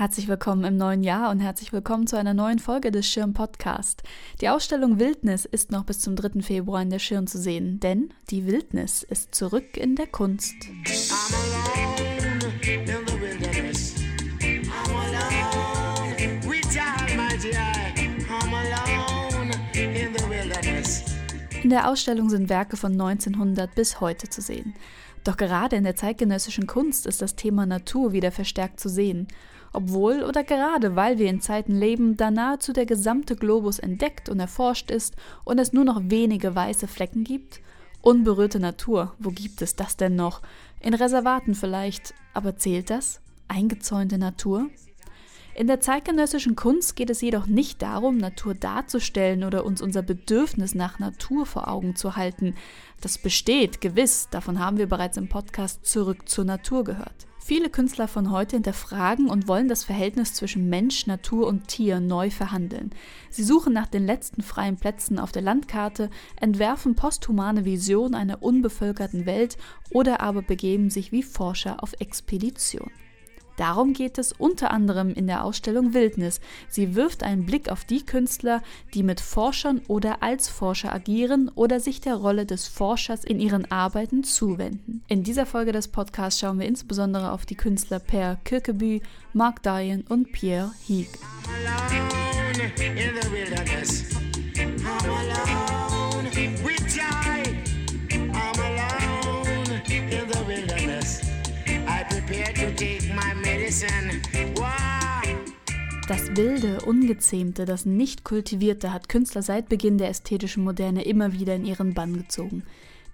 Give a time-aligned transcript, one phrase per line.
[0.00, 4.02] Herzlich willkommen im neuen Jahr und herzlich willkommen zu einer neuen Folge des Schirn Podcast.
[4.40, 6.40] Die Ausstellung Wildnis ist noch bis zum 3.
[6.40, 10.54] Februar in der Schirn zu sehen, denn die Wildnis ist zurück in der Kunst.
[21.62, 24.72] In der Ausstellung sind Werke von 1900 bis heute zu sehen.
[25.24, 29.28] Doch gerade in der zeitgenössischen Kunst ist das Thema Natur wieder verstärkt zu sehen
[29.72, 34.40] obwohl oder gerade weil wir in Zeiten leben, da nahezu der gesamte Globus entdeckt und
[34.40, 37.60] erforscht ist und es nur noch wenige weiße Flecken gibt?
[38.02, 40.42] Unberührte Natur, wo gibt es das denn noch?
[40.80, 43.20] In Reservaten vielleicht, aber zählt das?
[43.48, 44.68] Eingezäunte Natur?
[45.54, 50.74] In der zeitgenössischen Kunst geht es jedoch nicht darum, Natur darzustellen oder uns unser Bedürfnis
[50.74, 52.54] nach Natur vor Augen zu halten.
[53.00, 57.26] Das besteht, gewiss, davon haben wir bereits im Podcast Zurück zur Natur gehört.
[57.42, 62.30] Viele Künstler von heute hinterfragen und wollen das Verhältnis zwischen Mensch, Natur und Tier neu
[62.30, 62.90] verhandeln.
[63.30, 66.10] Sie suchen nach den letzten freien Plätzen auf der Landkarte,
[66.40, 69.56] entwerfen posthumane Visionen einer unbevölkerten Welt
[69.90, 72.90] oder aber begeben sich wie Forscher auf Expedition.
[73.60, 76.40] Darum geht es unter anderem in der Ausstellung Wildnis.
[76.70, 78.62] Sie wirft einen Blick auf die Künstler,
[78.94, 83.70] die mit Forschern oder als Forscher agieren oder sich der Rolle des Forschers in ihren
[83.70, 85.04] Arbeiten zuwenden.
[85.08, 89.02] In dieser Folge des Podcasts schauen wir insbesondere auf die Künstler Per Kirkeby,
[89.34, 91.10] Mark Dian und Pierre Hieg.
[106.06, 111.64] Das Wilde, Ungezähmte, das Nicht-Kultivierte hat Künstler seit Beginn der ästhetischen Moderne immer wieder in
[111.64, 112.64] ihren Bann gezogen.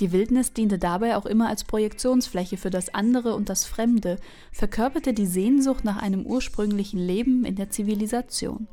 [0.00, 4.18] Die Wildnis diente dabei auch immer als Projektionsfläche für das andere und das Fremde,
[4.52, 8.66] verkörperte die Sehnsucht nach einem ursprünglichen Leben in der Zivilisation.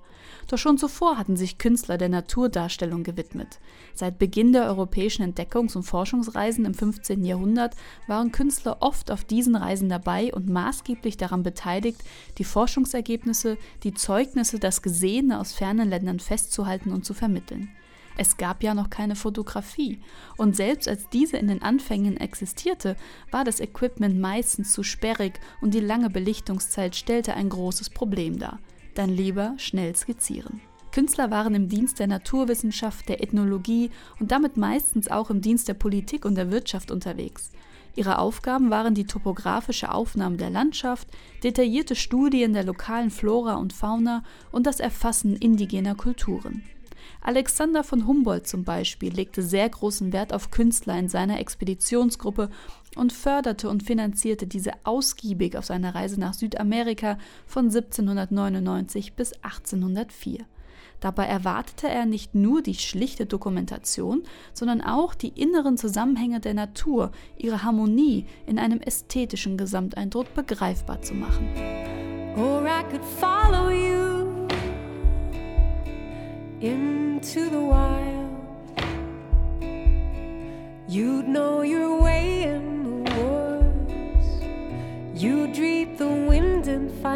[0.51, 3.61] Doch schon zuvor hatten sich Künstler der Naturdarstellung gewidmet.
[3.93, 7.23] Seit Beginn der europäischen Entdeckungs- und Forschungsreisen im 15.
[7.23, 12.03] Jahrhundert waren Künstler oft auf diesen Reisen dabei und maßgeblich daran beteiligt,
[12.37, 17.69] die Forschungsergebnisse, die Zeugnisse, das Gesehene aus fernen Ländern festzuhalten und zu vermitteln.
[18.17, 20.01] Es gab ja noch keine Fotografie,
[20.35, 22.97] und selbst als diese in den Anfängen existierte,
[23.31, 28.59] war das Equipment meistens zu sperrig und die lange Belichtungszeit stellte ein großes Problem dar
[28.95, 30.61] dann lieber schnell skizzieren.
[30.91, 35.73] Künstler waren im Dienst der Naturwissenschaft, der Ethnologie und damit meistens auch im Dienst der
[35.73, 37.51] Politik und der Wirtschaft unterwegs.
[37.95, 41.07] Ihre Aufgaben waren die topografische Aufnahme der Landschaft,
[41.43, 46.63] detaillierte Studien der lokalen Flora und Fauna und das Erfassen indigener Kulturen.
[47.21, 52.49] Alexander von Humboldt zum Beispiel legte sehr großen Wert auf Künstler in seiner Expeditionsgruppe
[52.95, 60.45] und förderte und finanzierte diese ausgiebig auf seiner Reise nach Südamerika von 1799 bis 1804.
[60.99, 64.21] Dabei erwartete er nicht nur die schlichte Dokumentation,
[64.53, 71.15] sondern auch die inneren Zusammenhänge der Natur, ihre Harmonie in einem ästhetischen Gesamteindruck begreifbar zu
[71.15, 71.49] machen.
[72.37, 74.00] Or I could follow you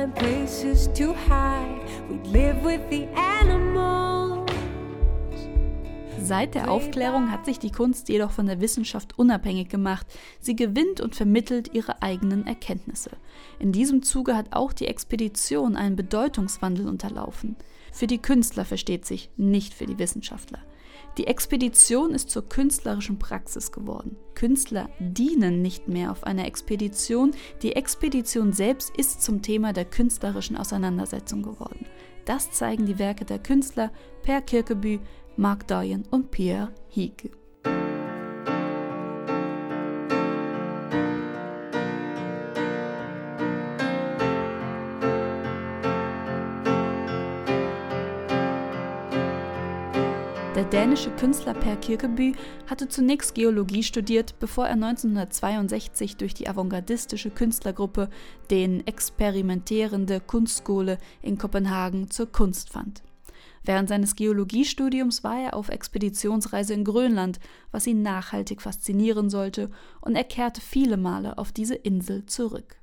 [0.06, 1.82] find places to hide.
[2.10, 4.50] We'd live with the animals.
[6.22, 10.08] Seit der Aufklärung hat sich die Kunst jedoch von der Wissenschaft unabhängig gemacht.
[10.40, 13.12] Sie gewinnt und vermittelt ihre eigenen Erkenntnisse.
[13.60, 17.56] In diesem Zuge hat auch die Expedition einen Bedeutungswandel unterlaufen.
[17.92, 20.60] Für die Künstler versteht sich, nicht für die Wissenschaftler.
[21.18, 24.18] Die Expedition ist zur künstlerischen Praxis geworden.
[24.34, 27.32] Künstler dienen nicht mehr auf einer Expedition,
[27.62, 31.86] die Expedition selbst ist zum Thema der künstlerischen Auseinandersetzung geworden.
[32.26, 33.92] Das zeigen die Werke der Künstler
[34.24, 35.00] Per Kirkeby,
[35.38, 37.32] Mark Doyen und Pierre Hieke.
[50.56, 52.34] Der dänische Künstler Per Kirkeby
[52.70, 58.10] hatte zunächst Geologie studiert, bevor er 1962 durch die avantgardistische Künstlergruppe
[58.50, 63.04] den Experimentierende Kunstskole in Kopenhagen zur Kunst fand.
[63.66, 67.42] Während seines Geologiestudiums war er auf Expeditionsreise in Grönland,
[67.72, 69.70] was ihn nachhaltig faszinieren sollte,
[70.00, 72.78] und er kehrte viele Male auf diese Insel zurück.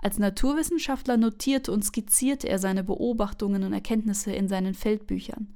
[0.00, 5.54] Als Naturwissenschaftler notierte und skizzierte er seine Beobachtungen und Erkenntnisse in seinen Feldbüchern.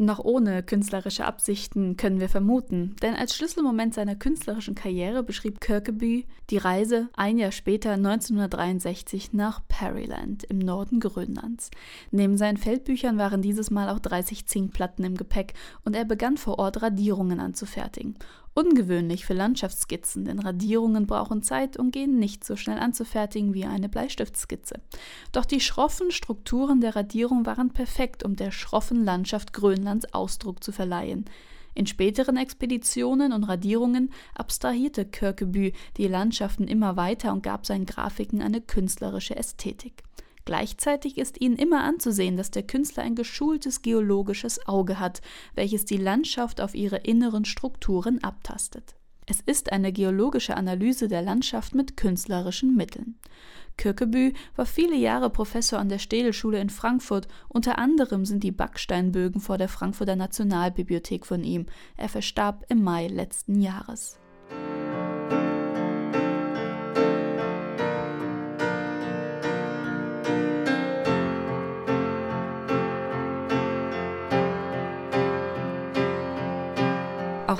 [0.00, 6.24] Noch ohne künstlerische Absichten können wir vermuten, denn als Schlüsselmoment seiner künstlerischen Karriere beschrieb Kirkeby
[6.50, 11.72] die Reise ein Jahr später 1963 nach Perryland im Norden Grönlands.
[12.12, 15.54] Neben seinen Feldbüchern waren dieses Mal auch 30 Zinkplatten im Gepäck
[15.84, 18.14] und er begann vor Ort Radierungen anzufertigen.
[18.58, 23.88] Ungewöhnlich für Landschaftsskizzen, denn Radierungen brauchen Zeit und gehen nicht so schnell anzufertigen wie eine
[23.88, 24.80] Bleistiftskizze.
[25.30, 30.72] Doch die schroffen Strukturen der Radierung waren perfekt, um der schroffen Landschaft Grönlands Ausdruck zu
[30.72, 31.26] verleihen.
[31.74, 38.42] In späteren Expeditionen und Radierungen abstrahierte Kirkeby die Landschaften immer weiter und gab seinen Grafiken
[38.42, 40.02] eine künstlerische Ästhetik.
[40.48, 45.20] Gleichzeitig ist ihnen immer anzusehen, dass der Künstler ein geschultes geologisches Auge hat,
[45.54, 48.94] welches die Landschaft auf ihre inneren Strukturen abtastet.
[49.26, 53.18] Es ist eine geologische Analyse der Landschaft mit künstlerischen Mitteln.
[53.76, 57.28] Kirkebü war viele Jahre Professor an der Städelschule in Frankfurt.
[57.50, 61.66] Unter anderem sind die Backsteinbögen vor der Frankfurter Nationalbibliothek von ihm.
[61.98, 64.18] Er verstarb im Mai letzten Jahres.
[64.50, 65.57] Auch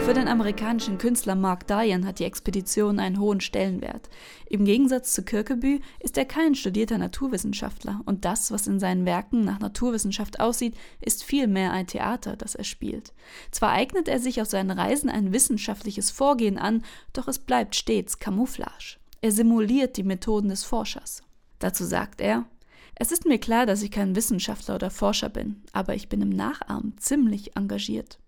[0.08, 4.08] für den amerikanischen Künstler Mark Diane hat die Expedition einen hohen Stellenwert.
[4.48, 9.44] Im Gegensatz zu Kirkeby ist er kein studierter Naturwissenschaftler und das, was in seinen Werken
[9.44, 13.12] nach Naturwissenschaft aussieht, ist vielmehr ein Theater, das er spielt.
[13.50, 18.18] Zwar eignet er sich auf seinen Reisen ein wissenschaftliches Vorgehen an, doch es bleibt stets
[18.18, 18.96] Camouflage.
[19.20, 21.22] Er simuliert die Methoden des Forschers.
[21.58, 22.46] Dazu sagt er,
[22.94, 26.30] es ist mir klar, dass ich kein Wissenschaftler oder Forscher bin, aber ich bin im
[26.30, 28.18] Nachahmen ziemlich engagiert.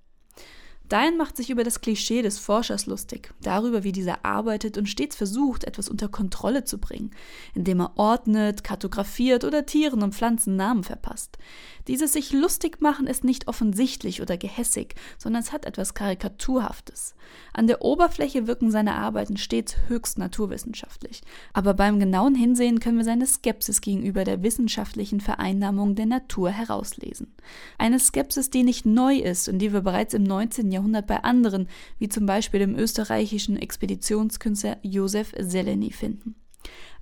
[0.91, 5.15] Diane macht sich über das Klischee des Forschers lustig, darüber, wie dieser arbeitet und stets
[5.15, 7.13] versucht, etwas unter Kontrolle zu bringen,
[7.55, 11.39] indem er ordnet, kartografiert oder Tieren und Pflanzen Namen verpasst.
[11.87, 17.15] Dieses sich lustig machen ist nicht offensichtlich oder gehässig, sondern es hat etwas Karikaturhaftes.
[17.53, 21.23] An der Oberfläche wirken seine Arbeiten stets höchst naturwissenschaftlich,
[21.53, 27.33] aber beim genauen Hinsehen können wir seine Skepsis gegenüber der wissenschaftlichen Vereinnahmung der Natur herauslesen.
[27.79, 30.73] Eine Skepsis, die nicht neu ist und die wir bereits im 19.
[30.73, 31.69] Jahrhundert Jahrhundert bei anderen,
[31.99, 36.35] wie zum Beispiel dem österreichischen Expeditionskünstler Josef Seleny finden.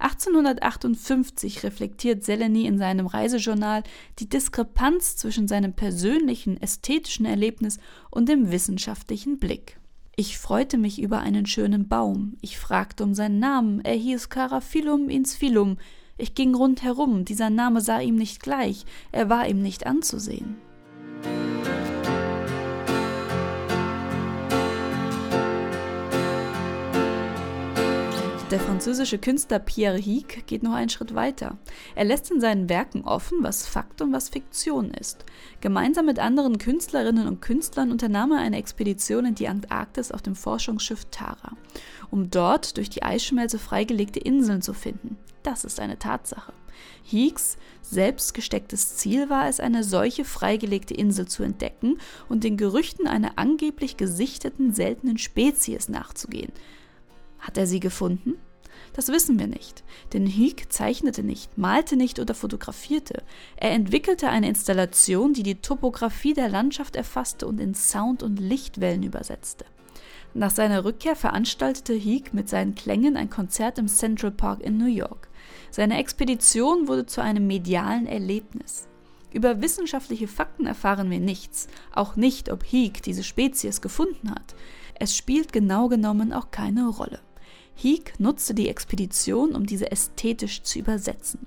[0.01, 3.83] 1858 reflektiert Seleny in seinem Reisejournal
[4.19, 7.79] die Diskrepanz zwischen seinem persönlichen ästhetischen Erlebnis
[8.11, 9.79] und dem wissenschaftlichen Blick.
[10.15, 12.37] Ich freute mich über einen schönen Baum.
[12.41, 13.81] Ich fragte um seinen Namen.
[13.85, 15.79] Er hieß Caraphyllum insphyllum.
[16.17, 17.25] Ich ging rundherum.
[17.25, 18.85] Dieser Name sah ihm nicht gleich.
[19.13, 20.57] Er war ihm nicht anzusehen.
[28.59, 31.57] Der französische Künstler Pierre Hic geht noch einen Schritt weiter.
[31.95, 35.25] Er lässt in seinen Werken offen, was Fakt und was Fiktion ist.
[35.61, 40.35] Gemeinsam mit anderen Künstlerinnen und Künstlern unternahm er eine Expedition in die Antarktis auf dem
[40.35, 41.53] Forschungsschiff Tara,
[42.11, 45.17] um dort durch die Eisschmelze freigelegte Inseln zu finden.
[45.45, 46.53] Das ist eine Tatsache.
[47.05, 53.07] Heeks selbst gestecktes Ziel war es, eine solche freigelegte Insel zu entdecken und den Gerüchten
[53.07, 56.51] einer angeblich gesichteten seltenen Spezies nachzugehen.
[57.39, 58.35] Hat er sie gefunden?
[58.93, 63.23] Das wissen wir nicht, denn Hick zeichnete nicht, malte nicht oder fotografierte.
[63.57, 69.03] Er entwickelte eine Installation, die die Topographie der Landschaft erfasste und in Sound- und Lichtwellen
[69.03, 69.65] übersetzte.
[70.35, 74.87] Nach seiner Rückkehr veranstaltete Heek mit seinen Klängen ein Konzert im Central Park in New
[74.87, 75.29] York.
[75.71, 78.89] Seine Expedition wurde zu einem medialen Erlebnis.
[79.33, 84.55] Über wissenschaftliche Fakten erfahren wir nichts, auch nicht, ob Heek diese Spezies gefunden hat.
[84.95, 87.21] Es spielt genau genommen auch keine Rolle.
[87.81, 91.47] Heek nutzte die Expedition, um diese ästhetisch zu übersetzen.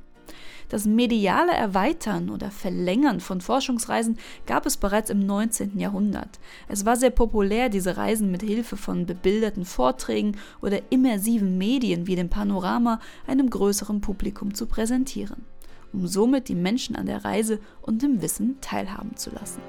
[0.70, 5.78] Das mediale Erweitern oder Verlängern von Forschungsreisen gab es bereits im 19.
[5.78, 6.40] Jahrhundert.
[6.70, 12.16] Es war sehr populär, diese Reisen mit Hilfe von bebilderten Vorträgen oder immersiven Medien wie
[12.16, 15.44] dem Panorama einem größeren Publikum zu präsentieren,
[15.92, 19.60] um somit die Menschen an der Reise und dem Wissen teilhaben zu lassen.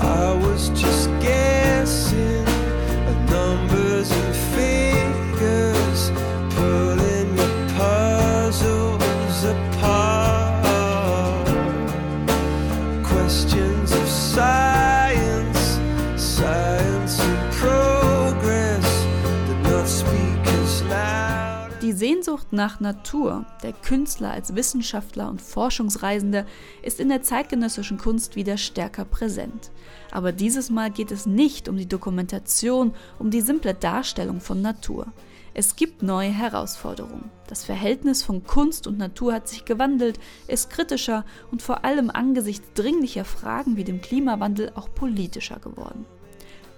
[0.00, 2.53] I was just guessing
[22.54, 26.46] nach Natur, der Künstler als Wissenschaftler und Forschungsreisender,
[26.82, 29.70] ist in der zeitgenössischen Kunst wieder stärker präsent.
[30.10, 35.06] Aber dieses Mal geht es nicht um die Dokumentation, um die simple Darstellung von Natur.
[35.56, 37.30] Es gibt neue Herausforderungen.
[37.46, 40.18] Das Verhältnis von Kunst und Natur hat sich gewandelt,
[40.48, 46.06] ist kritischer und vor allem angesichts dringlicher Fragen wie dem Klimawandel auch politischer geworden.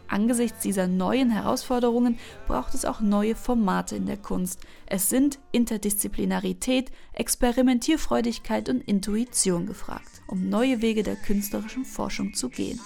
[0.09, 4.61] Angesichts dieser neuen Herausforderungen braucht es auch neue Formate in der Kunst.
[4.87, 12.81] Es sind Interdisziplinarität, Experimentierfreudigkeit und Intuition gefragt, um neue Wege der künstlerischen Forschung zu gehen.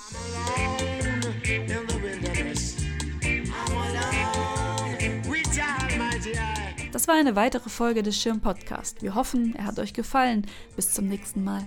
[6.92, 9.02] Das war eine weitere Folge des Schirm Podcast.
[9.02, 10.46] Wir hoffen, er hat euch gefallen.
[10.76, 11.66] Bis zum nächsten Mal.